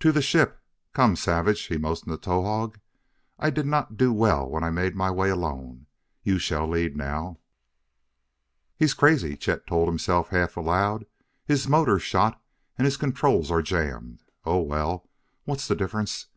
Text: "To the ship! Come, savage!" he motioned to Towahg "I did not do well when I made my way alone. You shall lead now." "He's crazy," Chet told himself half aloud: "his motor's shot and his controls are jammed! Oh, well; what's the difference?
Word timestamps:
"To 0.00 0.12
the 0.12 0.22
ship! 0.22 0.62
Come, 0.94 1.14
savage!" 1.14 1.66
he 1.66 1.76
motioned 1.76 2.08
to 2.12 2.16
Towahg 2.16 2.80
"I 3.38 3.50
did 3.50 3.66
not 3.66 3.98
do 3.98 4.14
well 4.14 4.48
when 4.48 4.64
I 4.64 4.70
made 4.70 4.96
my 4.96 5.10
way 5.10 5.28
alone. 5.28 5.84
You 6.22 6.38
shall 6.38 6.66
lead 6.66 6.96
now." 6.96 7.38
"He's 8.78 8.94
crazy," 8.94 9.36
Chet 9.36 9.66
told 9.66 9.88
himself 9.88 10.30
half 10.30 10.56
aloud: 10.56 11.04
"his 11.44 11.68
motor's 11.68 12.02
shot 12.02 12.42
and 12.78 12.86
his 12.86 12.96
controls 12.96 13.50
are 13.50 13.60
jammed! 13.60 14.22
Oh, 14.42 14.62
well; 14.62 15.06
what's 15.44 15.68
the 15.68 15.76
difference? 15.76 16.28